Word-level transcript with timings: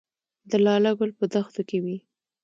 د 0.49 0.51
لاله 0.65 0.91
ګل 0.97 1.11
په 1.19 1.25
دښتو 1.33 1.61
کې 1.69 1.77
وي 1.83 1.97